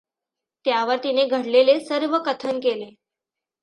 [0.65, 2.89] त्यावर तिने घडलेले सर्व कथन केले.